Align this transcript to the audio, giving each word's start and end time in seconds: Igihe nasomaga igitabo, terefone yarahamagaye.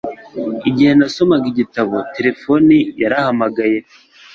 Igihe 0.69 0.91
nasomaga 0.99 1.45
igitabo, 1.53 1.95
terefone 2.15 2.75
yarahamagaye. 3.01 3.77